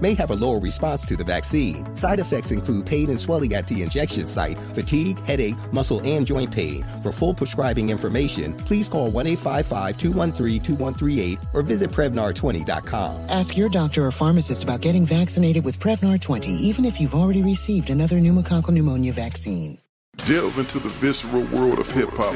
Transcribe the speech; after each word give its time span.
may 0.00 0.14
have 0.14 0.30
a 0.30 0.34
lower 0.34 0.58
response 0.58 1.04
to 1.06 1.16
the 1.16 1.24
vaccine. 1.24 1.84
Side 1.96 2.20
effects 2.20 2.50
include 2.50 2.86
pain 2.86 3.10
and 3.10 3.20
swelling 3.20 3.54
at 3.54 3.66
the 3.66 3.82
injection 3.82 4.26
site, 4.26 4.58
fatigue, 4.74 5.18
headache, 5.24 5.56
muscle, 5.72 6.00
and 6.04 6.26
joint 6.26 6.50
pain. 6.50 6.84
For 7.02 7.12
full 7.12 7.34
prescribing 7.34 7.90
information, 7.90 8.54
please 8.54 8.88
call 8.88 9.10
1 9.10 9.26
855 9.26 9.98
213 9.98 10.62
2138 10.62 11.38
or 11.52 11.62
visit 11.62 11.90
Prevnar20.com. 11.90 13.26
Ask 13.28 13.56
your 13.56 13.68
doctor 13.68 14.04
or 14.04 14.10
pharmacist 14.10 14.64
about 14.64 14.80
getting 14.80 15.04
vaccinated 15.04 15.64
with 15.64 15.78
Prevnar 15.78 16.20
20, 16.20 16.50
even 16.50 16.84
if 16.84 17.00
you've 17.00 17.14
already 17.14 17.42
received 17.42 17.90
another 17.90 18.16
pneumococcal 18.16 18.70
pneumonia 18.70 19.12
vaccine. 19.12 19.78
Delve 20.24 20.58
into 20.58 20.78
the 20.78 20.88
visceral 20.88 21.44
world 21.44 21.78
of 21.78 21.90
hip 21.90 22.10
hop 22.12 22.34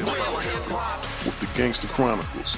with 1.25 1.39
the 1.39 1.47
Gangster 1.57 1.87
Chronicles 1.87 2.57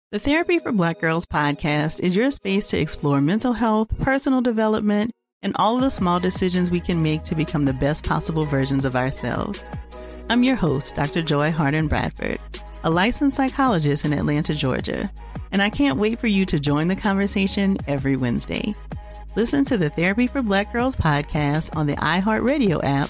The 0.11 0.19
Therapy 0.19 0.59
for 0.59 0.73
Black 0.73 0.99
Girls 0.99 1.25
podcast 1.25 2.01
is 2.01 2.13
your 2.13 2.31
space 2.31 2.67
to 2.67 2.77
explore 2.77 3.21
mental 3.21 3.53
health, 3.53 3.97
personal 3.99 4.41
development, 4.41 5.11
and 5.41 5.55
all 5.55 5.77
of 5.77 5.83
the 5.83 5.89
small 5.89 6.19
decisions 6.19 6.69
we 6.69 6.81
can 6.81 7.01
make 7.01 7.23
to 7.23 7.33
become 7.33 7.63
the 7.63 7.71
best 7.71 8.05
possible 8.05 8.43
versions 8.43 8.83
of 8.83 8.97
ourselves. 8.97 9.63
I'm 10.29 10.43
your 10.43 10.57
host, 10.57 10.95
Dr. 10.95 11.21
Joy 11.21 11.49
Harden 11.49 11.87
Bradford, 11.87 12.41
a 12.83 12.89
licensed 12.89 13.37
psychologist 13.37 14.03
in 14.03 14.11
Atlanta, 14.11 14.53
Georgia, 14.53 15.09
and 15.53 15.61
I 15.61 15.69
can't 15.69 15.97
wait 15.97 16.19
for 16.19 16.27
you 16.27 16.45
to 16.45 16.59
join 16.59 16.89
the 16.89 16.95
conversation 16.97 17.77
every 17.87 18.17
Wednesday. 18.17 18.75
Listen 19.37 19.63
to 19.63 19.77
the 19.77 19.91
Therapy 19.91 20.27
for 20.27 20.41
Black 20.41 20.73
Girls 20.73 20.97
podcast 20.97 21.73
on 21.77 21.87
the 21.87 21.95
iHeartRadio 21.95 22.81
app, 22.83 23.09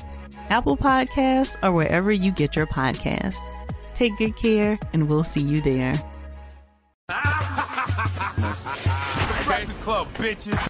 Apple 0.52 0.78
Podcasts, 0.78 1.58
or 1.64 1.72
wherever 1.72 2.12
you 2.12 2.32
get 2.32 2.56
your 2.56 2.68
podcasts. 2.68 3.40
Take 3.96 4.16
good 4.18 4.36
care, 4.36 4.78
and 4.94 5.10
we'll 5.10 5.24
see 5.24 5.42
you 5.42 5.62
there. 5.62 6.00
Breakfast 9.46 9.82
Club, 9.82 10.08
bitches. 10.16 10.68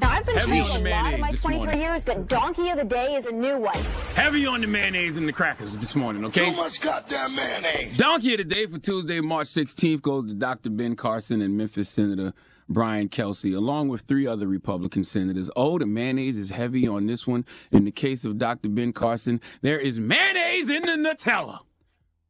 Now, 0.00 0.10
I've 0.12 0.24
been 0.24 0.36
Heavy 0.36 0.52
changing 0.52 0.74
on 0.74 0.80
a 0.80 0.84
the 0.84 0.90
lot 0.90 1.14
in 1.14 1.20
my 1.20 1.32
this 1.32 1.42
24 1.42 1.64
morning. 1.66 1.82
years, 1.82 2.04
but 2.04 2.28
Donkey 2.28 2.68
of 2.70 2.76
the 2.78 2.84
Day 2.84 3.14
is 3.16 3.26
a 3.26 3.32
new 3.32 3.58
one. 3.58 3.74
Heavy 4.14 4.46
on 4.46 4.60
the 4.60 4.68
mayonnaise 4.68 5.16
and 5.16 5.26
the 5.26 5.32
crackers 5.32 5.76
this 5.78 5.96
morning, 5.96 6.24
okay? 6.26 6.48
Too 6.50 6.56
much 6.56 6.80
goddamn 6.80 7.34
mayonnaise. 7.34 7.96
Donkey 7.96 8.34
of 8.34 8.38
the 8.38 8.44
day 8.44 8.66
for 8.66 8.78
Tuesday, 8.78 9.20
March 9.20 9.48
16th 9.48 10.00
goes 10.02 10.28
to 10.28 10.34
Dr. 10.34 10.70
Ben 10.70 10.94
Carson 10.94 11.42
and 11.42 11.56
Memphis 11.56 11.88
Senator 11.88 12.32
Brian 12.68 13.08
Kelsey, 13.08 13.52
along 13.52 13.88
with 13.88 14.02
three 14.02 14.28
other 14.28 14.46
Republican 14.46 15.02
senators. 15.02 15.50
Oh, 15.56 15.76
the 15.78 15.86
mayonnaise 15.86 16.38
is 16.38 16.50
heavy 16.50 16.86
on 16.86 17.06
this 17.06 17.26
one. 17.26 17.44
In 17.72 17.84
the 17.84 17.90
case 17.90 18.24
of 18.24 18.38
Dr. 18.38 18.68
Ben 18.68 18.92
Carson, 18.92 19.40
there 19.62 19.78
is 19.80 19.98
mayonnaise 19.98 20.68
in 20.68 20.82
the 20.82 20.92
Nutella. 20.92 21.58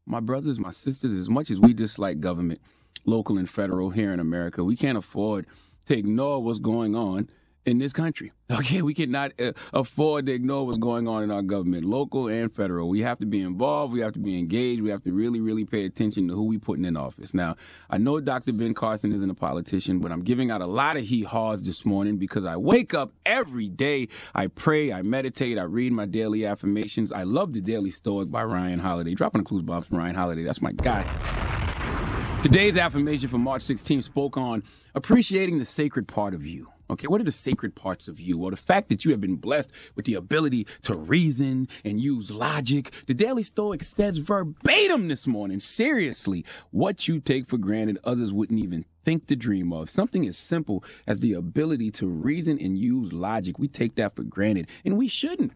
My 0.06 0.20
brothers, 0.20 0.58
my 0.58 0.70
sisters, 0.70 1.12
as 1.12 1.28
much 1.28 1.50
as 1.50 1.60
we 1.60 1.74
dislike 1.74 2.20
government, 2.20 2.60
local 3.04 3.38
and 3.38 3.48
federal 3.48 3.90
here 3.90 4.12
in 4.12 4.20
America, 4.20 4.64
we 4.64 4.76
can't 4.76 4.98
afford 4.98 5.46
to 5.86 5.96
ignore 5.96 6.42
what's 6.42 6.58
going 6.58 6.94
on 6.94 7.28
in 7.66 7.78
this 7.78 7.92
country. 7.92 8.32
Okay, 8.50 8.82
we 8.82 8.94
cannot 8.94 9.30
uh, 9.40 9.52
afford 9.72 10.26
to 10.26 10.32
ignore 10.32 10.66
what's 10.66 10.76
going 10.76 11.06
on 11.06 11.22
in 11.22 11.30
our 11.30 11.40
government, 11.40 11.84
local 11.84 12.26
and 12.26 12.52
federal. 12.52 12.88
We 12.88 13.02
have 13.02 13.20
to 13.20 13.26
be 13.26 13.40
involved. 13.40 13.92
We 13.92 14.00
have 14.00 14.12
to 14.14 14.18
be 14.18 14.36
engaged. 14.36 14.82
We 14.82 14.90
have 14.90 15.04
to 15.04 15.12
really, 15.12 15.40
really 15.40 15.64
pay 15.64 15.84
attention 15.84 16.26
to 16.26 16.34
who 16.34 16.42
we 16.42 16.58
putting 16.58 16.84
in 16.84 16.96
office. 16.96 17.32
Now, 17.32 17.54
I 17.88 17.98
know 17.98 18.18
Dr. 18.18 18.52
Ben 18.52 18.74
Carson 18.74 19.12
isn't 19.12 19.30
a 19.30 19.34
politician, 19.34 20.00
but 20.00 20.10
I'm 20.10 20.24
giving 20.24 20.50
out 20.50 20.62
a 20.62 20.66
lot 20.66 20.96
of 20.96 21.04
hee 21.04 21.22
haws 21.22 21.62
this 21.62 21.86
morning 21.86 22.16
because 22.16 22.44
I 22.44 22.56
wake 22.56 22.92
up 22.92 23.12
every 23.24 23.68
day. 23.68 24.08
I 24.34 24.48
pray, 24.48 24.92
I 24.92 25.02
meditate, 25.02 25.56
I 25.56 25.62
read 25.62 25.92
my 25.92 26.06
daily 26.06 26.44
affirmations. 26.44 27.12
I 27.12 27.22
love 27.22 27.52
the 27.52 27.60
Daily 27.60 27.92
Stoic 27.92 28.32
by 28.32 28.42
Ryan 28.42 28.80
Holiday. 28.80 29.14
Dropping 29.14 29.42
the 29.42 29.46
clues 29.46 29.62
bombs 29.62 29.86
from 29.86 29.98
Ryan 29.98 30.16
Holiday. 30.16 30.42
That's 30.42 30.60
my 30.60 30.72
guy. 30.72 31.49
Today's 32.42 32.78
affirmation 32.78 33.28
for 33.28 33.36
March 33.36 33.62
16th 33.64 34.04
spoke 34.04 34.38
on 34.38 34.62
appreciating 34.94 35.58
the 35.58 35.64
sacred 35.66 36.08
part 36.08 36.32
of 36.32 36.46
you. 36.46 36.68
Okay, 36.88 37.06
what 37.06 37.20
are 37.20 37.24
the 37.24 37.30
sacred 37.30 37.74
parts 37.74 38.08
of 38.08 38.18
you? 38.18 38.38
Well, 38.38 38.50
the 38.50 38.56
fact 38.56 38.88
that 38.88 39.04
you 39.04 39.10
have 39.10 39.20
been 39.20 39.36
blessed 39.36 39.70
with 39.94 40.06
the 40.06 40.14
ability 40.14 40.66
to 40.82 40.94
reason 40.94 41.68
and 41.84 42.00
use 42.00 42.30
logic. 42.30 42.92
The 43.06 43.14
Daily 43.14 43.42
Stoic 43.42 43.82
says 43.82 44.16
verbatim 44.16 45.08
this 45.08 45.26
morning, 45.26 45.60
seriously, 45.60 46.44
what 46.70 47.06
you 47.06 47.20
take 47.20 47.46
for 47.46 47.58
granted 47.58 47.98
others 48.04 48.32
wouldn't 48.32 48.58
even 48.58 48.86
think 49.04 49.26
to 49.26 49.36
dream 49.36 49.70
of. 49.72 49.90
Something 49.90 50.26
as 50.26 50.38
simple 50.38 50.82
as 51.06 51.20
the 51.20 51.34
ability 51.34 51.90
to 51.92 52.06
reason 52.06 52.58
and 52.58 52.78
use 52.78 53.12
logic. 53.12 53.58
We 53.58 53.68
take 53.68 53.96
that 53.96 54.16
for 54.16 54.22
granted, 54.22 54.66
and 54.84 54.96
we 54.96 55.08
shouldn't. 55.08 55.52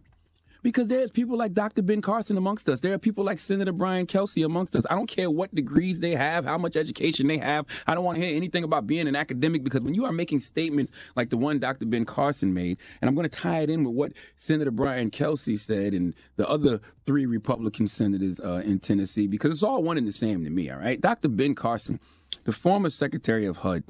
Because 0.65 0.89
there's 0.89 1.11
people 1.11 1.37
like 1.37 1.53
Dr. 1.53 1.83
Ben 1.83 2.01
Carson 2.01 2.39
amongst 2.39 2.71
us. 2.71 2.81
There 2.81 2.95
are 2.95 2.99
people 2.99 3.23
like 3.23 3.39
Senator 3.39 3.71
Brian 3.71 4.07
Kelsey 4.07 4.43
amongst 4.43 4.75
us. 4.75 4.87
I 4.89 4.95
don't 4.95 5.07
care 5.07 5.31
what 5.31 5.55
degrees 5.55 6.01
they 6.01 6.13
have, 6.13 6.47
how 6.47 6.57
much 6.57 6.75
education 6.75 7.27
they 7.27 7.37
have. 7.37 7.67
I 7.87 7.95
don't 7.95 8.03
want 8.03 8.17
to 8.17 8.25
hear 8.25 8.35
anything 8.35 8.65
about 8.65 8.87
being 8.87 9.07
an 9.07 9.15
academic 9.15 9.63
because 9.63 9.83
when 9.83 9.93
you 9.93 10.07
are 10.07 10.13
making 10.13 10.41
statements 10.41 10.91
like 11.17 11.29
the 11.29 11.37
one 11.37 11.59
Dr. 11.59 11.85
Ben 11.85 12.07
Carson 12.07 12.55
made, 12.55 12.79
and 13.03 13.11
I'm 13.11 13.15
going 13.15 13.29
to 13.29 13.39
tie 13.39 13.61
it 13.61 13.69
in 13.69 13.85
with 13.85 13.95
what 13.95 14.13
Senator 14.37 14.71
Brian 14.71 15.11
Kelsey 15.11 15.59
said 15.59 15.93
and 15.93 16.15
the 16.37 16.49
other 16.49 16.81
three 17.05 17.27
Republican 17.27 17.87
senators 17.87 18.41
uh, 18.41 18.63
in 18.65 18.81
Tennessee, 18.81 19.27
because 19.27 19.51
it's 19.51 19.63
all 19.63 19.83
one 19.83 19.99
and 19.99 20.09
the 20.09 20.13
same 20.13 20.45
to 20.45 20.51
me, 20.51 20.71
all 20.71 20.79
right? 20.79 20.99
Dr. 20.99 21.29
Ben 21.29 21.55
Carson, 21.55 22.01
the 22.45 22.53
former 22.53 22.89
Secretary 22.89 23.45
of 23.45 23.59
HUD, 23.59 23.85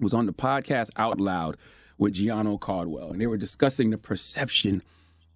was 0.00 0.14
on 0.14 0.24
the 0.24 0.32
podcast 0.32 0.88
Out 0.96 1.20
Loud 1.20 1.58
with 1.98 2.14
Gianno 2.14 2.58
Caldwell, 2.58 3.12
and 3.12 3.20
they 3.20 3.26
were 3.26 3.36
discussing 3.36 3.90
the 3.90 3.98
perception 3.98 4.82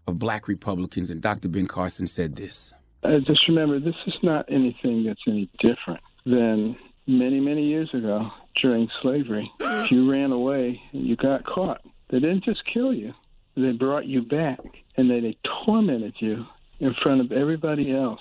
of 0.07 0.19
black 0.19 0.49
Republicans, 0.49 1.11
and 1.11 1.21
Dr. 1.21 1.49
Ben 1.49 1.67
Carson 1.67 2.07
said 2.07 2.37
this. 2.37 2.75
Uh, 3.03 3.19
just 3.21 3.47
remember, 3.49 3.79
this 3.79 3.95
is 4.07 4.15
not 4.23 4.47
anything 4.51 5.05
that's 5.05 5.21
any 5.27 5.49
different 5.59 6.01
than 6.25 6.77
many, 7.07 7.41
many 7.41 7.65
years 7.65 7.93
ago 7.93 8.31
during 8.63 8.89
slavery. 9.03 9.51
If 9.61 9.91
you 9.91 10.11
ran 10.11 10.33
away 10.33 10.81
and 10.93 11.07
you 11.07 11.17
got 11.17 11.45
caught, 11.45 11.83
they 12.09 12.21
didn't 12.21 12.45
just 12.45 12.65
kill 12.65 12.95
you, 12.95 13.13
they 13.57 13.73
brought 13.73 14.07
you 14.07 14.23
back 14.23 14.59
and 14.97 15.11
they, 15.11 15.21
they 15.21 15.37
tormented 15.65 16.15
you 16.19 16.47
in 16.81 16.95
front 17.03 17.21
of 17.21 17.33
everybody 17.33 17.95
else 17.95 18.21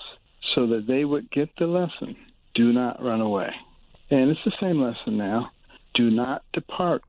so 0.54 0.66
that 0.66 0.86
they 0.86 1.04
would 1.04 1.30
get 1.30 1.48
the 1.58 1.66
lesson 1.66 2.16
do 2.54 2.72
not 2.72 3.02
run 3.02 3.20
away. 3.20 3.52
And 4.10 4.30
it's 4.30 4.44
the 4.44 4.52
same 4.60 4.80
lesson 4.80 5.16
now. 5.16 5.50
Do 5.94 6.10
not 6.10 6.42
depart 6.52 7.02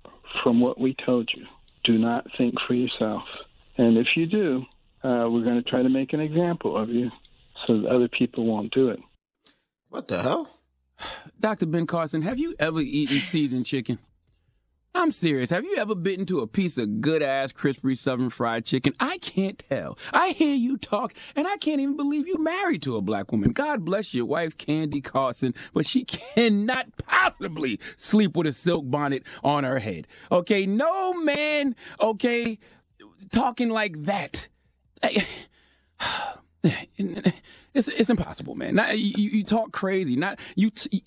from 0.43 0.59
what 0.59 0.79
we 0.79 0.95
told 1.05 1.29
you. 1.33 1.45
Do 1.83 1.97
not 1.97 2.25
think 2.37 2.55
for 2.67 2.73
yourself. 2.73 3.23
And 3.77 3.97
if 3.97 4.07
you 4.15 4.25
do, 4.25 4.65
uh, 5.03 5.27
we're 5.29 5.43
going 5.43 5.61
to 5.61 5.69
try 5.69 5.81
to 5.81 5.89
make 5.89 6.13
an 6.13 6.19
example 6.19 6.77
of 6.77 6.89
you 6.89 7.11
so 7.65 7.81
that 7.81 7.87
other 7.87 8.07
people 8.07 8.45
won't 8.45 8.73
do 8.73 8.89
it. 8.89 8.99
What 9.89 10.07
the 10.07 10.21
hell? 10.21 10.49
Dr. 11.39 11.65
Ben 11.65 11.85
Carson, 11.85 12.21
have 12.21 12.39
you 12.39 12.55
ever 12.59 12.79
eaten 12.79 13.17
seasoned 13.17 13.65
chicken? 13.65 13.99
I'm 14.97 15.11
serious. 15.11 15.49
Have 15.49 15.65
you 15.65 15.75
ever 15.75 15.93
bitten 15.93 16.21
into 16.21 16.39
a 16.39 16.47
piece 16.47 16.77
of 16.77 17.01
good 17.01 17.21
ass 17.21 17.51
crispy 17.51 17.95
southern 17.95 18.29
fried 18.29 18.63
chicken? 18.63 18.93
I 18.97 19.17
can't 19.17 19.61
tell. 19.69 19.97
I 20.13 20.29
hear 20.29 20.55
you 20.55 20.77
talk, 20.77 21.13
and 21.35 21.45
I 21.45 21.57
can't 21.57 21.81
even 21.81 21.97
believe 21.97 22.27
you 22.27 22.37
married 22.37 22.81
to 22.83 22.95
a 22.95 23.01
black 23.01 23.33
woman. 23.33 23.51
God 23.51 23.83
bless 23.83 24.13
your 24.13 24.25
wife, 24.25 24.57
Candy 24.57 25.01
Carson, 25.01 25.53
but 25.73 25.85
she 25.85 26.05
cannot 26.05 26.95
possibly 26.95 27.77
sleep 27.97 28.37
with 28.37 28.47
a 28.47 28.53
silk 28.53 28.89
bonnet 28.89 29.23
on 29.43 29.65
her 29.65 29.79
head. 29.79 30.07
Okay, 30.31 30.65
no 30.65 31.13
man, 31.13 31.75
okay, 31.99 32.57
talking 33.31 33.69
like 33.69 34.03
that. 34.03 34.47
It's, 37.75 37.89
it's 37.89 38.09
impossible, 38.09 38.55
man. 38.55 38.75
Not, 38.75 38.97
you, 38.97 39.29
you 39.29 39.43
talk 39.43 39.73
crazy. 39.73 40.15
Not 40.15 40.39
you. 40.55 40.69
T- 40.69 41.03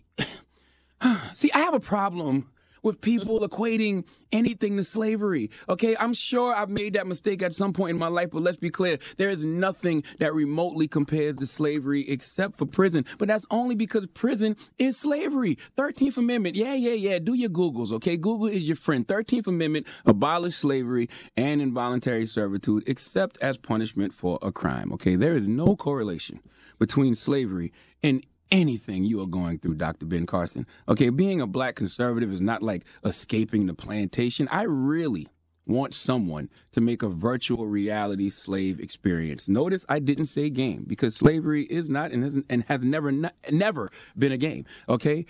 See, 1.35 1.51
I 1.53 1.61
have 1.61 1.73
a 1.73 1.81
problem 1.81 2.51
with 2.83 3.01
people 3.01 3.41
equating 3.41 4.05
anything 4.33 4.77
to 4.77 4.85
slavery. 4.85 5.51
Okay, 5.69 5.97
I'm 5.99 6.15
sure 6.15 6.55
I've 6.55 6.71
made 6.71 6.95
that 6.95 7.07
mistake 7.07 7.43
at 7.43 7.55
some 7.55 7.73
point 7.73 7.91
in 7.91 7.99
my 7.99 8.09
life, 8.09 8.31
but 8.33 8.43
let's 8.43 8.57
be 8.57 8.71
clear 8.71 8.99
there 9.17 9.31
is 9.31 9.45
nothing 9.45 10.05
that 10.19 10.35
remotely 10.35 10.89
compares 10.89 11.37
to 11.37 11.47
slavery 11.47 12.09
except 12.09 12.59
for 12.59 12.67
prison. 12.67 13.05
But 13.19 13.29
that's 13.29 13.47
only 13.51 13.75
because 13.75 14.07
prison 14.07 14.57
is 14.79 14.97
slavery. 14.97 15.59
13th 15.77 16.17
Amendment, 16.17 16.57
yeah, 16.57 16.75
yeah, 16.75 16.93
yeah. 16.93 17.19
Do 17.19 17.35
your 17.35 17.51
Googles, 17.51 17.93
okay? 17.93 18.17
Google 18.17 18.47
is 18.47 18.67
your 18.67 18.77
friend. 18.77 19.07
13th 19.07 19.47
Amendment 19.47 19.87
abolished 20.05 20.59
slavery 20.59 21.09
and 21.37 21.61
involuntary 21.61 22.27
servitude 22.27 22.85
except 22.87 23.39
as 23.41 23.57
punishment 23.57 24.15
for 24.15 24.39
a 24.43 24.53
crime, 24.53 24.93
okay? 24.93 25.17
There 25.17 25.35
is 25.35 25.49
no 25.49 25.77
correlation 25.77 26.41
between 26.79 27.15
slavery 27.15 27.73
and 28.03 28.25
anything 28.51 29.05
you 29.05 29.21
are 29.21 29.27
going 29.27 29.59
through, 29.59 29.75
Dr. 29.75 30.07
Ben 30.07 30.27
Carson. 30.27 30.67
Okay, 30.89 31.11
being 31.11 31.41
a 31.41 31.47
black 31.47 31.75
conservative 31.77 32.33
is 32.33 32.41
not 32.41 32.63
like 32.63 32.85
escaping 33.05 33.67
the 33.67 33.75
plantation. 33.75 34.49
I 34.49 34.63
really 34.63 35.29
want 35.67 35.95
someone 35.95 36.49
to 36.73 36.81
make 36.81 37.03
a 37.03 37.09
virtual 37.09 37.67
reality 37.67 38.31
slave 38.31 38.81
experience. 38.81 39.49
Notice 39.49 39.85
I 39.89 39.99
didn't 39.99 40.27
say 40.27 40.49
game 40.51 40.85
because 40.87 41.15
slavery 41.15 41.65
is 41.65 41.91
not 41.91 42.11
and 42.11 42.25
has, 42.25 42.37
and 42.49 42.65
has 42.65 42.83
never 42.83 43.13
never 43.51 43.91
been 44.17 44.33
a 44.33 44.39
game, 44.39 44.65
okay? 44.89 45.27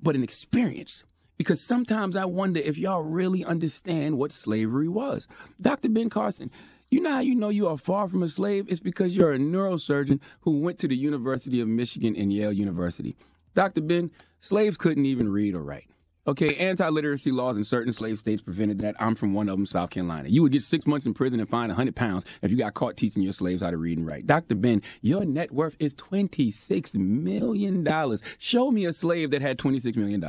But 0.00 0.16
an 0.16 0.24
experience. 0.24 1.04
Because 1.38 1.60
sometimes 1.60 2.14
I 2.14 2.24
wonder 2.24 2.60
if 2.60 2.76
y'all 2.76 3.02
really 3.02 3.44
understand 3.44 4.18
what 4.18 4.32
slavery 4.32 4.88
was. 4.88 5.26
Dr. 5.60 5.88
Ben 5.88 6.10
Carson, 6.10 6.50
you 6.92 7.00
know 7.00 7.12
how 7.12 7.20
you 7.20 7.34
know 7.34 7.48
you 7.48 7.68
are 7.68 7.78
far 7.78 8.06
from 8.06 8.22
a 8.22 8.28
slave? 8.28 8.66
It's 8.68 8.78
because 8.78 9.16
you're 9.16 9.32
a 9.32 9.38
neurosurgeon 9.38 10.20
who 10.42 10.60
went 10.60 10.78
to 10.80 10.88
the 10.88 10.96
University 10.96 11.58
of 11.60 11.66
Michigan 11.66 12.14
and 12.14 12.30
Yale 12.30 12.52
University. 12.52 13.16
Dr. 13.54 13.80
Ben, 13.80 14.10
slaves 14.40 14.76
couldn't 14.76 15.06
even 15.06 15.30
read 15.30 15.54
or 15.54 15.62
write. 15.62 15.88
Okay, 16.24 16.54
anti 16.54 16.88
literacy 16.88 17.32
laws 17.32 17.56
in 17.56 17.64
certain 17.64 17.92
slave 17.92 18.16
states 18.16 18.42
prevented 18.42 18.78
that. 18.82 18.94
I'm 19.00 19.16
from 19.16 19.34
one 19.34 19.48
of 19.48 19.56
them, 19.56 19.66
South 19.66 19.90
Carolina. 19.90 20.28
You 20.28 20.42
would 20.42 20.52
get 20.52 20.62
six 20.62 20.86
months 20.86 21.04
in 21.04 21.14
prison 21.14 21.40
and 21.40 21.50
fine 21.50 21.66
100 21.66 21.96
pounds 21.96 22.24
if 22.42 22.52
you 22.52 22.56
got 22.56 22.74
caught 22.74 22.96
teaching 22.96 23.24
your 23.24 23.32
slaves 23.32 23.60
how 23.60 23.72
to 23.72 23.76
read 23.76 23.98
and 23.98 24.06
write. 24.06 24.28
Dr. 24.28 24.54
Ben, 24.54 24.82
your 25.00 25.24
net 25.24 25.50
worth 25.50 25.74
is 25.80 25.94
$26 25.94 26.94
million. 26.94 28.18
Show 28.38 28.70
me 28.70 28.84
a 28.84 28.92
slave 28.92 29.32
that 29.32 29.42
had 29.42 29.58
$26 29.58 29.96
million. 29.96 30.24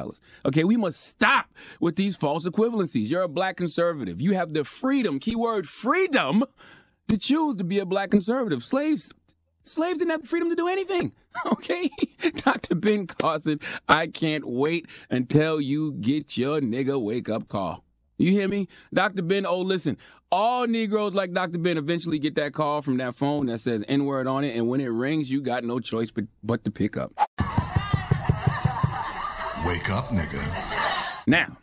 Okay, 0.45 0.63
we 0.63 0.77
must 0.77 0.99
stop 0.99 1.51
with 1.79 1.95
these 1.95 2.15
false 2.15 2.47
equivalencies. 2.47 3.11
You're 3.11 3.21
a 3.21 3.27
black 3.27 3.57
conservative. 3.57 4.19
You 4.19 4.33
have 4.33 4.53
the 4.53 4.63
freedom, 4.63 5.19
keyword 5.19 5.69
freedom, 5.69 6.43
to 7.07 7.17
choose 7.17 7.55
to 7.57 7.63
be 7.63 7.77
a 7.77 7.85
black 7.85 8.09
conservative. 8.09 8.63
Slaves 8.63 9.13
Slaves 9.63 9.97
didn't 9.97 10.11
have 10.11 10.27
freedom 10.27 10.49
to 10.49 10.55
do 10.55 10.67
anything. 10.67 11.13
Okay? 11.47 11.89
Dr. 12.35 12.75
Ben 12.75 13.07
Carson, 13.07 13.59
I 13.89 14.05
can't 14.05 14.45
wait 14.45 14.85
until 15.09 15.59
you 15.59 15.93
get 15.93 16.37
your 16.37 16.61
nigga 16.61 17.01
wake 17.01 17.27
up 17.27 17.47
call. 17.47 17.83
You 18.19 18.29
hear 18.29 18.47
me? 18.47 18.67
Dr. 18.93 19.23
Ben, 19.23 19.43
oh, 19.43 19.61
listen, 19.61 19.97
all 20.31 20.67
Negroes 20.67 21.15
like 21.15 21.33
Dr. 21.33 21.57
Ben 21.57 21.77
eventually 21.77 22.19
get 22.19 22.35
that 22.35 22.53
call 22.53 22.83
from 22.83 22.97
that 22.97 23.15
phone 23.15 23.47
that 23.47 23.61
says 23.61 23.83
N 23.87 24.05
word 24.05 24.27
on 24.27 24.43
it, 24.43 24.55
and 24.55 24.67
when 24.67 24.79
it 24.79 24.87
rings, 24.89 25.31
you 25.31 25.41
got 25.41 25.63
no 25.63 25.79
choice 25.79 26.11
but, 26.11 26.25
but 26.43 26.63
to 26.65 26.71
pick 26.71 26.97
up. 26.97 27.11
Wake 29.65 29.89
up, 29.89 30.05
nigga. 30.09 31.23
Now, 31.25 31.57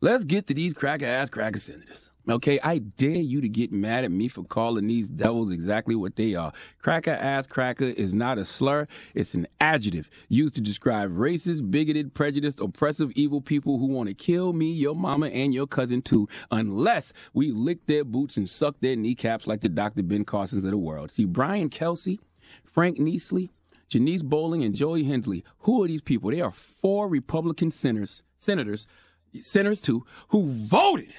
let's 0.00 0.22
get 0.22 0.46
to 0.46 0.54
these 0.54 0.74
cracker 0.74 1.06
ass 1.06 1.28
cracker 1.28 1.58
senators. 1.58 2.12
Okay, 2.30 2.60
I 2.62 2.76
dare 2.76 3.12
you 3.12 3.40
to 3.40 3.48
get 3.48 3.72
mad 3.72 4.04
at 4.04 4.10
me 4.10 4.28
for 4.28 4.44
calling 4.44 4.86
these 4.86 5.08
devils 5.08 5.50
exactly 5.50 5.94
what 5.94 6.16
they 6.16 6.34
are. 6.34 6.52
Cracker 6.82 7.12
ass 7.12 7.46
cracker 7.46 7.84
is 7.84 8.12
not 8.12 8.36
a 8.36 8.44
slur, 8.44 8.86
it's 9.14 9.32
an 9.32 9.46
adjective 9.62 10.10
used 10.28 10.54
to 10.56 10.60
describe 10.60 11.10
racist, 11.10 11.70
bigoted, 11.70 12.12
prejudiced, 12.12 12.60
oppressive, 12.60 13.12
evil 13.12 13.40
people 13.40 13.78
who 13.78 13.86
want 13.86 14.10
to 14.10 14.14
kill 14.14 14.52
me, 14.52 14.70
your 14.70 14.94
mama, 14.94 15.28
and 15.28 15.54
your 15.54 15.66
cousin 15.66 16.02
too, 16.02 16.28
unless 16.50 17.14
we 17.32 17.50
lick 17.50 17.86
their 17.86 18.04
boots 18.04 18.36
and 18.36 18.46
suck 18.46 18.76
their 18.80 18.94
kneecaps 18.94 19.46
like 19.46 19.62
the 19.62 19.68
Dr. 19.70 20.02
Ben 20.02 20.26
Carsons 20.26 20.64
of 20.64 20.70
the 20.70 20.76
world. 20.76 21.10
See, 21.10 21.24
Brian 21.24 21.70
Kelsey, 21.70 22.20
Frank 22.62 22.98
Nicely, 22.98 23.50
Janice 23.88 24.22
Bowling, 24.22 24.62
and 24.62 24.74
Joey 24.74 25.04
Hensley, 25.04 25.44
who 25.60 25.82
are 25.82 25.88
these 25.88 26.02
people? 26.02 26.30
They 26.30 26.42
are 26.42 26.52
four 26.52 27.08
Republican 27.08 27.70
senators, 27.70 28.22
senators, 28.38 28.86
senators 29.40 29.80
too, 29.80 30.04
who 30.28 30.50
voted 30.50 31.14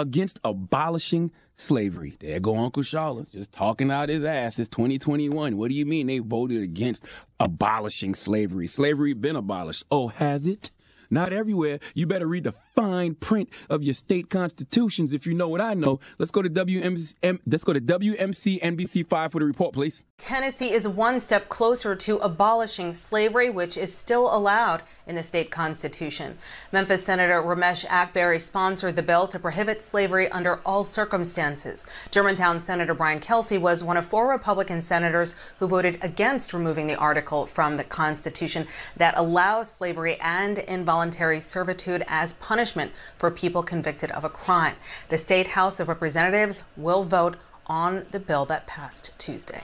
against 0.00 0.40
abolishing 0.44 1.30
slavery. 1.56 2.16
There 2.20 2.40
go 2.40 2.56
Uncle 2.56 2.82
Charlotte 2.82 3.30
just 3.30 3.52
talking 3.52 3.90
out 3.90 4.08
his 4.08 4.24
ass. 4.24 4.58
It's 4.58 4.70
2021. 4.70 5.56
What 5.56 5.68
do 5.68 5.74
you 5.74 5.86
mean 5.86 6.06
they 6.06 6.18
voted 6.18 6.62
against 6.62 7.04
abolishing 7.38 8.14
slavery? 8.14 8.66
Slavery 8.66 9.12
been 9.12 9.36
abolished. 9.36 9.84
Oh, 9.90 10.08
has 10.08 10.46
it? 10.46 10.70
Not 11.10 11.32
everywhere. 11.32 11.80
You 11.94 12.06
better 12.06 12.26
read 12.26 12.44
the 12.44 12.54
fine 12.80 13.14
print 13.14 13.50
of 13.68 13.82
your 13.82 13.92
state 13.92 14.30
constitutions 14.30 15.12
if 15.12 15.26
you 15.26 15.34
know 15.34 15.48
what 15.48 15.60
I 15.60 15.74
know. 15.74 16.00
Let's 16.18 16.30
go 16.30 16.40
to 16.40 16.48
WMC, 16.48 17.40
let's 17.46 17.64
go 17.64 17.74
to 17.74 17.80
WMC 17.80 18.60
NBC5 18.62 19.32
for 19.32 19.38
the 19.38 19.44
report, 19.44 19.74
please. 19.74 20.04
Tennessee 20.16 20.70
is 20.72 20.86
one 20.86 21.20
step 21.20 21.48
closer 21.48 21.94
to 21.96 22.16
abolishing 22.18 22.94
slavery, 22.94 23.50
which 23.50 23.76
is 23.76 23.96
still 23.96 24.34
allowed 24.34 24.82
in 25.06 25.14
the 25.14 25.22
state 25.22 25.50
constitution. 25.50 26.38
Memphis 26.72 27.04
Senator 27.04 27.42
Raumesh 27.42 27.86
Akbari 27.86 28.40
sponsored 28.40 28.96
the 28.96 29.02
bill 29.02 29.26
to 29.28 29.38
prohibit 29.38 29.80
slavery 29.82 30.28
under 30.30 30.60
all 30.66 30.84
circumstances. 30.84 31.86
Germantown 32.10 32.60
Senator 32.60 32.94
Brian 32.94 33.20
Kelsey 33.20 33.58
was 33.58 33.82
one 33.84 33.96
of 33.96 34.06
four 34.06 34.28
Republican 34.28 34.80
senators 34.80 35.34
who 35.58 35.66
voted 35.66 35.98
against 36.02 36.52
removing 36.52 36.86
the 36.86 36.96
article 36.96 37.46
from 37.46 37.76
the 37.76 37.84
Constitution 37.84 38.66
that 38.96 39.18
allows 39.18 39.70
slavery 39.70 40.18
and 40.20 40.58
involuntary 40.60 41.40
servitude 41.40 42.04
as 42.08 42.34
punishment 42.34 42.69
for 43.18 43.30
people 43.30 43.62
convicted 43.62 44.10
of 44.12 44.24
a 44.24 44.28
crime. 44.28 44.76
The 45.08 45.18
State 45.18 45.48
House 45.48 45.80
of 45.80 45.88
Representatives 45.88 46.62
will 46.76 47.04
vote 47.04 47.36
on 47.66 48.06
the 48.10 48.20
bill 48.20 48.44
that 48.46 48.66
passed 48.66 49.12
Tuesday. 49.18 49.62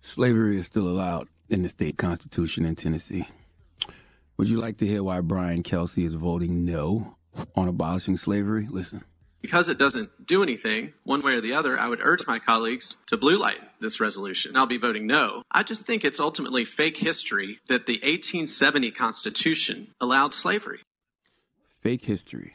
Slavery 0.00 0.58
is 0.58 0.66
still 0.66 0.88
allowed 0.88 1.28
in 1.48 1.62
the 1.62 1.68
state 1.68 1.96
constitution 1.96 2.64
in 2.64 2.74
Tennessee. 2.74 3.28
Would 4.36 4.48
you 4.48 4.58
like 4.58 4.78
to 4.78 4.86
hear 4.86 5.02
why 5.02 5.20
Brian 5.20 5.62
Kelsey 5.62 6.04
is 6.04 6.14
voting 6.14 6.64
no 6.64 7.16
on 7.54 7.68
abolishing 7.68 8.16
slavery? 8.16 8.66
Listen. 8.68 9.04
Because 9.40 9.68
it 9.68 9.76
doesn't 9.76 10.26
do 10.26 10.42
anything, 10.42 10.92
one 11.02 11.20
way 11.20 11.34
or 11.34 11.40
the 11.40 11.52
other, 11.52 11.78
I 11.78 11.88
would 11.88 12.00
urge 12.00 12.26
my 12.26 12.38
colleagues 12.38 12.96
to 13.06 13.16
blue 13.16 13.36
light 13.36 13.58
this 13.80 14.00
resolution. 14.00 14.56
I'll 14.56 14.66
be 14.66 14.78
voting 14.78 15.06
no. 15.06 15.42
I 15.50 15.64
just 15.64 15.84
think 15.84 16.04
it's 16.04 16.20
ultimately 16.20 16.64
fake 16.64 16.96
history 16.96 17.58
that 17.68 17.86
the 17.86 17.94
1870 17.94 18.92
Constitution 18.92 19.88
allowed 20.00 20.34
slavery. 20.34 20.80
Fake 21.82 22.04
history. 22.04 22.54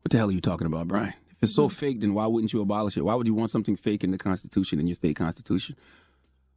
What 0.00 0.10
the 0.10 0.16
hell 0.16 0.30
are 0.30 0.32
you 0.32 0.40
talking 0.40 0.66
about, 0.66 0.88
Brian? 0.88 1.12
If 1.28 1.42
it's 1.42 1.54
so 1.54 1.68
mm-hmm. 1.68 1.74
fake, 1.74 2.00
then 2.00 2.14
why 2.14 2.26
wouldn't 2.26 2.52
you 2.54 2.62
abolish 2.62 2.96
it? 2.96 3.04
Why 3.04 3.14
would 3.14 3.26
you 3.26 3.34
want 3.34 3.50
something 3.50 3.76
fake 3.76 4.02
in 4.02 4.10
the 4.10 4.18
Constitution, 4.18 4.80
in 4.80 4.86
your 4.86 4.94
state 4.94 5.16
constitution? 5.16 5.76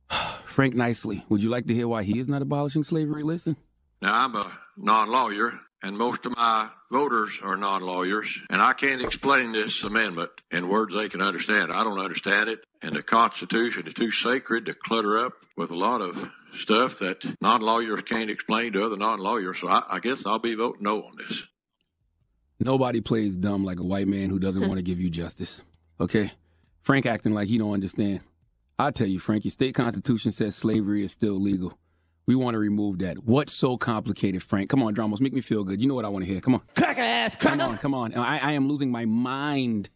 Frank 0.46 0.76
Nicely, 0.76 1.26
would 1.28 1.44
you 1.44 1.50
like 1.50 1.68
to 1.68 1.74
hear 1.74 1.90
why 1.90 2.04
he 2.04 2.20
is 2.20 2.30
not 2.30 2.42
abolishing 2.42 2.86
slavery? 2.86 3.24
Listen. 3.24 3.58
Now, 4.02 4.14
I'm 4.14 4.36
a 4.36 4.50
non 4.78 5.10
lawyer, 5.10 5.60
and 5.84 5.98
most 5.98 6.26
of 6.26 6.38
my 6.38 6.70
voters 6.90 7.32
are 7.44 7.58
non 7.58 7.82
lawyers, 7.82 8.28
and 8.50 8.62
I 8.62 8.72
can't 8.72 9.02
explain 9.02 9.52
this 9.52 9.84
amendment 9.84 10.32
in 10.52 10.70
words 10.70 10.96
they 10.96 11.10
can 11.10 11.22
understand. 11.22 11.70
I 11.74 11.84
don't 11.84 12.00
understand 12.00 12.50
it, 12.50 12.64
and 12.82 12.96
the 12.96 13.04
Constitution 13.04 13.88
is 13.88 13.94
too 13.94 14.12
sacred 14.12 14.68
to 14.68 14.74
clutter 14.74 15.26
up 15.26 15.34
with 15.58 15.72
a 15.72 15.76
lot 15.76 16.00
of 16.00 16.16
stuff 16.58 17.00
that 17.00 17.24
non 17.42 17.62
lawyers 17.62 18.02
can't 18.02 18.30
explain 18.30 18.74
to 18.74 18.86
other 18.86 18.98
non 18.98 19.20
lawyers, 19.20 19.58
so 19.60 19.68
I, 19.68 19.84
I 19.90 20.00
guess 20.00 20.26
I'll 20.26 20.40
be 20.40 20.56
voting 20.56 20.84
no 20.84 21.04
on 21.04 21.16
this. 21.18 21.42
Nobody 22.60 23.02
plays 23.02 23.36
dumb 23.36 23.66
like 23.66 23.80
a 23.80 23.84
white 23.84 24.08
man 24.08 24.30
who 24.30 24.40
doesn't 24.40 24.62
want 24.68 24.78
to 24.78 24.84
give 24.84 25.00
you 25.00 25.10
justice. 25.10 25.62
Okay? 26.00 26.32
Frank 26.82 27.06
acting 27.06 27.34
like 27.34 27.48
he 27.48 27.58
don't 27.58 27.74
understand. 27.74 28.22
I 28.78 28.92
tell 28.92 29.08
you, 29.08 29.20
Frankie, 29.20 29.50
state 29.50 29.74
constitution 29.74 30.32
says 30.32 30.56
slavery 30.56 31.04
is 31.04 31.12
still 31.12 31.40
legal. 31.40 31.78
We 32.28 32.36
want 32.36 32.56
to 32.56 32.60
remove 32.60 33.00
that. 33.00 33.24
What's 33.24 33.54
so 33.54 33.78
complicated, 33.78 34.42
Frank? 34.42 34.70
Come 34.70 34.82
on, 34.82 34.96
Dramos, 34.96 35.22
make 35.22 35.34
me 35.34 35.42
feel 35.42 35.64
good. 35.64 35.80
You 35.80 35.88
know 35.88 35.94
what 35.94 36.06
I 36.06 36.10
want 36.10 36.26
to 36.26 36.32
hear. 36.32 36.42
Come 36.42 36.56
on. 36.56 36.62
Cracker 36.76 37.02
ass, 37.02 37.36
cracker. 37.36 37.60
Come 37.60 37.72
on, 37.72 37.78
come 37.78 37.94
on. 37.94 38.14
I, 38.16 38.40
I 38.40 38.52
am 38.54 38.68
losing 38.68 38.92
my 38.92 39.06
mind 39.06 39.90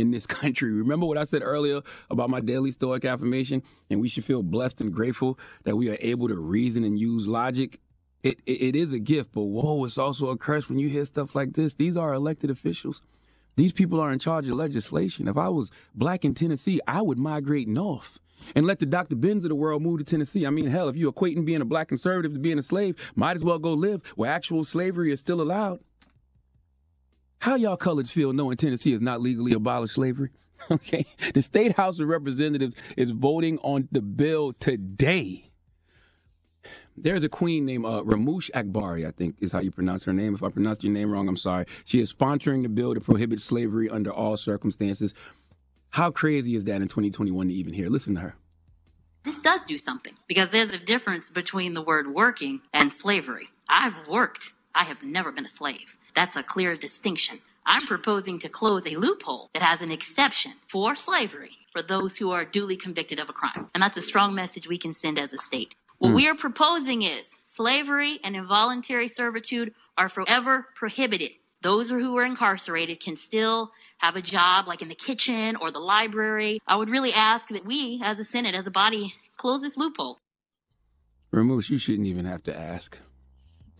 in 0.00 0.10
this 0.10 0.26
country. 0.40 0.72
Remember 0.72 1.06
what 1.06 1.18
I 1.18 1.24
said 1.24 1.42
earlier 1.42 1.82
about 2.10 2.30
my 2.30 2.40
daily 2.40 2.72
stoic 2.72 3.04
affirmation? 3.04 3.62
And 3.90 4.00
we 4.00 4.08
should 4.08 4.24
feel 4.24 4.42
blessed 4.42 4.80
and 4.80 4.92
grateful 4.92 5.38
that 5.64 5.76
we 5.76 5.90
are 5.90 5.98
able 6.00 6.28
to 6.28 6.36
reason 6.36 6.84
and 6.84 6.98
use 6.98 7.26
logic. 7.26 7.80
It, 8.22 8.38
it, 8.46 8.62
it 8.62 8.76
is 8.76 8.92
a 8.92 8.98
gift, 8.98 9.30
but 9.32 9.42
whoa, 9.42 9.84
it's 9.84 9.98
also 9.98 10.28
a 10.28 10.36
curse 10.36 10.68
when 10.68 10.78
you 10.78 10.88
hear 10.88 11.04
stuff 11.04 11.34
like 11.34 11.54
this. 11.54 11.74
These 11.74 11.96
are 11.96 12.12
elected 12.12 12.50
officials. 12.50 13.02
These 13.56 13.72
people 13.72 14.00
are 14.00 14.12
in 14.12 14.18
charge 14.18 14.48
of 14.48 14.56
legislation. 14.56 15.28
If 15.28 15.36
I 15.36 15.48
was 15.48 15.70
black 15.94 16.24
in 16.24 16.34
Tennessee, 16.34 16.80
I 16.86 17.02
would 17.02 17.18
migrate 17.18 17.68
north 17.68 18.18
and 18.54 18.66
let 18.66 18.78
the 18.78 18.86
Dr. 18.86 19.16
Bens 19.16 19.44
of 19.44 19.48
the 19.48 19.54
world 19.54 19.82
move 19.82 19.98
to 19.98 20.04
Tennessee. 20.04 20.46
I 20.46 20.50
mean, 20.50 20.66
hell, 20.66 20.88
if 20.88 20.96
you're 20.96 21.12
equating 21.12 21.44
being 21.44 21.60
a 21.60 21.66
black 21.66 21.88
conservative 21.88 22.32
to 22.32 22.38
being 22.38 22.58
a 22.58 22.62
slave, 22.62 23.12
might 23.14 23.36
as 23.36 23.44
well 23.44 23.58
go 23.58 23.72
live 23.72 24.02
where 24.16 24.30
actual 24.30 24.64
slavery 24.64 25.12
is 25.12 25.20
still 25.20 25.40
allowed. 25.40 25.80
How 27.40 27.54
y'all 27.54 27.78
coloreds 27.78 28.10
feel 28.10 28.34
knowing 28.34 28.58
Tennessee 28.58 28.92
has 28.92 29.00
not 29.00 29.22
legally 29.22 29.52
abolished 29.52 29.94
slavery? 29.94 30.30
Okay. 30.70 31.06
The 31.32 31.40
State 31.40 31.72
House 31.76 31.98
of 32.00 32.06
Representatives 32.06 32.74
is 32.94 33.08
voting 33.08 33.58
on 33.62 33.88
the 33.90 34.02
bill 34.02 34.52
today. 34.52 35.50
There's 36.94 37.22
a 37.22 37.30
queen 37.30 37.64
named 37.64 37.86
uh, 37.86 38.02
Raumesh 38.04 38.50
Akbari, 38.50 39.08
I 39.08 39.10
think 39.10 39.36
is 39.40 39.52
how 39.52 39.60
you 39.60 39.70
pronounce 39.70 40.04
her 40.04 40.12
name. 40.12 40.34
If 40.34 40.42
I 40.42 40.50
pronounced 40.50 40.84
your 40.84 40.92
name 40.92 41.10
wrong, 41.10 41.28
I'm 41.28 41.38
sorry. 41.38 41.64
She 41.86 41.98
is 41.98 42.12
sponsoring 42.12 42.62
the 42.62 42.68
bill 42.68 42.92
to 42.92 43.00
prohibit 43.00 43.40
slavery 43.40 43.88
under 43.88 44.12
all 44.12 44.36
circumstances. 44.36 45.14
How 45.88 46.10
crazy 46.10 46.54
is 46.56 46.64
that 46.64 46.82
in 46.82 46.88
2021 46.88 47.48
to 47.48 47.54
even 47.54 47.72
hear? 47.72 47.88
Listen 47.88 48.16
to 48.16 48.20
her. 48.20 48.36
This 49.24 49.40
does 49.40 49.64
do 49.64 49.78
something 49.78 50.12
because 50.28 50.50
there's 50.50 50.72
a 50.72 50.78
difference 50.78 51.30
between 51.30 51.72
the 51.72 51.82
word 51.82 52.12
working 52.12 52.60
and 52.74 52.92
slavery. 52.92 53.48
I've 53.66 53.94
worked. 54.06 54.52
I 54.74 54.84
have 54.84 55.02
never 55.02 55.32
been 55.32 55.46
a 55.46 55.48
slave. 55.48 55.96
That's 56.14 56.36
a 56.36 56.42
clear 56.42 56.76
distinction. 56.76 57.38
I'm 57.66 57.86
proposing 57.86 58.38
to 58.40 58.48
close 58.48 58.86
a 58.86 58.96
loophole 58.96 59.50
that 59.54 59.62
has 59.62 59.80
an 59.82 59.90
exception 59.90 60.54
for 60.70 60.96
slavery 60.96 61.52
for 61.72 61.82
those 61.82 62.16
who 62.16 62.30
are 62.30 62.44
duly 62.44 62.76
convicted 62.76 63.20
of 63.20 63.28
a 63.28 63.32
crime. 63.32 63.68
And 63.74 63.82
that's 63.82 63.96
a 63.96 64.02
strong 64.02 64.34
message 64.34 64.66
we 64.66 64.78
can 64.78 64.92
send 64.92 65.18
as 65.18 65.32
a 65.32 65.38
state. 65.38 65.74
What 65.98 66.10
Mm. 66.10 66.14
we 66.16 66.26
are 66.28 66.34
proposing 66.34 67.02
is 67.02 67.36
slavery 67.44 68.18
and 68.24 68.34
involuntary 68.34 69.08
servitude 69.08 69.74
are 69.96 70.08
forever 70.08 70.68
prohibited. 70.74 71.32
Those 71.62 71.90
who 71.90 72.16
are 72.16 72.24
incarcerated 72.24 73.00
can 73.00 73.16
still 73.16 73.70
have 73.98 74.16
a 74.16 74.22
job 74.22 74.66
like 74.66 74.80
in 74.80 74.88
the 74.88 74.94
kitchen 74.94 75.56
or 75.56 75.70
the 75.70 75.78
library. 75.78 76.60
I 76.66 76.76
would 76.76 76.88
really 76.88 77.12
ask 77.12 77.48
that 77.50 77.66
we, 77.66 78.00
as 78.02 78.18
a 78.18 78.24
Senate, 78.24 78.54
as 78.54 78.66
a 78.66 78.70
body, 78.70 79.14
close 79.36 79.60
this 79.60 79.76
loophole. 79.76 80.18
Raumesh, 81.32 81.68
you 81.68 81.78
shouldn't 81.78 82.08
even 82.08 82.24
have 82.24 82.42
to 82.44 82.58
ask. 82.58 82.98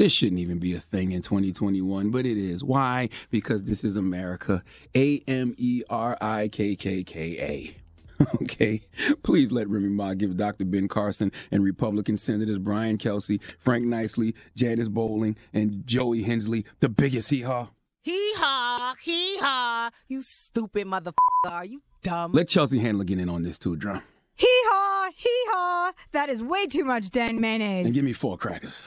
This 0.00 0.14
shouldn't 0.14 0.40
even 0.40 0.59
be 0.59 0.73
a 0.73 0.80
thing 0.80 1.12
in 1.12 1.21
2021, 1.21 2.09
but 2.11 2.25
it 2.25 2.38
is. 2.38 2.64
Why? 2.64 3.11
Because 3.28 3.64
this 3.64 3.85
is 3.85 3.97
America. 3.97 4.64
A 4.97 5.23
M 5.28 5.54
E 5.59 5.83
R 5.90 6.16
I 6.23 6.49
K 6.49 6.75
K 6.75 7.04
K 7.04 7.21
A. 7.38 7.76
Okay, 8.42 8.80
please 9.23 9.52
let 9.52 9.69
Remy 9.69 9.88
Ma 9.90 10.14
give 10.14 10.38
Dr. 10.38 10.64
Ben 10.64 10.88
Carson 10.88 11.30
and 11.50 11.62
Republican 11.62 12.16
Senators 12.16 12.57
Brian 12.57 12.97
Kelsey, 12.97 13.42
Frank 13.59 13.85
Nicely, 13.85 14.35
Janice 14.57 14.88
Bowling, 14.88 15.37
and 15.52 15.87
Joey 15.87 16.23
Hensley 16.23 16.64
the 16.80 16.88
biggest 16.88 17.28
hee 17.28 17.42
haw. 17.42 17.69
Hee 18.02 18.33
haw, 18.37 18.95
hee 19.02 19.37
haw. 19.38 19.90
You 20.09 20.23
stupid 20.23 20.87
motherfucker. 20.87 21.12
Are 21.47 21.64
you 21.66 21.83
dumb? 22.02 22.33
Let 22.33 22.49
Chelsea 22.49 22.78
Handler 22.78 23.04
get 23.04 23.19
in 23.19 23.28
on 23.28 23.42
this 23.42 23.59
too, 23.59 23.76
drum. 23.76 24.00
Hee 24.37 24.47
haw, 24.49 25.11
hee 25.14 25.45
haw. 25.50 25.92
That 26.12 26.30
is 26.30 26.42
way 26.42 26.66
too 26.66 26.85
much 26.87 27.11
Dan 27.11 27.38
mayonnaise. 27.38 27.85
And 27.85 27.95
give 27.95 28.04
me 28.04 28.14
four 28.14 28.38
crackers. 28.38 28.87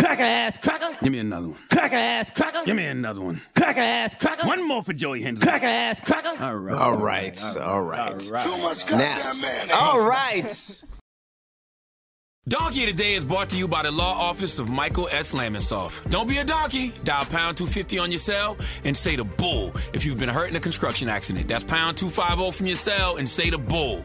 Cracker 0.00 0.22
ass 0.22 0.56
cracker. 0.56 0.96
Give 1.02 1.12
me 1.12 1.18
another 1.18 1.48
one. 1.48 1.58
Cracker 1.70 1.96
ass 1.96 2.30
cracker. 2.30 2.64
Give 2.64 2.74
me 2.74 2.86
another 2.86 3.20
one. 3.20 3.42
Cracker 3.54 3.80
ass 3.80 4.14
cracker. 4.14 4.48
One 4.48 4.66
more 4.66 4.82
for 4.82 4.94
Joey 4.94 5.22
Hensley. 5.22 5.46
Cracker 5.46 5.66
ass 5.66 6.00
cracker. 6.00 6.42
All 6.42 6.56
right. 6.56 6.74
All 6.74 6.96
right. 6.96 7.56
All 7.60 7.82
right. 7.82 8.18
Too 8.18 8.56
much 8.58 8.86
goddamn 8.86 9.40
mayonnaise. 9.40 9.72
All 9.74 10.00
right. 10.00 10.84
Donkey 12.48 12.84
of 12.84 12.96
the 12.96 12.96
Day 12.96 13.12
is 13.12 13.24
brought 13.24 13.50
to 13.50 13.56
you 13.56 13.68
by 13.68 13.82
the 13.82 13.90
law 13.90 14.14
office 14.14 14.58
of 14.58 14.70
Michael 14.70 15.06
S. 15.12 15.34
Lamonsoff. 15.34 16.10
Don't 16.10 16.26
be 16.26 16.38
a 16.38 16.44
donkey. 16.44 16.92
Dial 17.04 17.26
pound 17.26 17.58
250 17.58 17.98
on 17.98 18.10
your 18.10 18.18
cell 18.18 18.56
and 18.84 18.96
say 18.96 19.16
the 19.16 19.24
bull 19.24 19.72
if 19.92 20.06
you've 20.06 20.18
been 20.18 20.30
hurt 20.30 20.48
in 20.48 20.56
a 20.56 20.60
construction 20.60 21.10
accident. 21.10 21.46
That's 21.46 21.62
pound 21.62 21.98
250 21.98 22.52
from 22.56 22.66
your 22.66 22.76
cell 22.76 23.18
and 23.18 23.28
say 23.28 23.50
the 23.50 23.58
bull. 23.58 24.04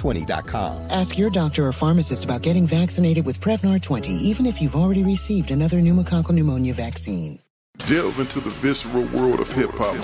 Prevnar20.com. 0.00 0.90
Ask 0.90 1.18
your 1.18 1.30
doctor 1.30 1.66
or 1.66 1.72
pharmacist 1.72 2.24
about 2.24 2.42
getting 2.42 2.66
vaccinated 2.66 3.26
with 3.26 3.40
Prevnar 3.40 3.80
20, 3.80 4.12
even 4.12 4.46
if 4.46 4.60
you've 4.60 4.74
already 4.74 5.04
received 5.04 5.50
another 5.50 5.78
pneumococcal 5.78 6.32
pneumonia 6.32 6.74
vaccine. 6.74 7.38
Delve 7.86 8.20
into 8.20 8.40
the 8.40 8.50
visceral 8.50 9.04
world 9.06 9.40
of 9.40 9.50
hip 9.52 9.70
hop 9.72 9.94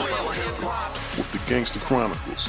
with 1.19 1.31
the 1.33 1.51
Gangster 1.51 1.81
Chronicles, 1.81 2.49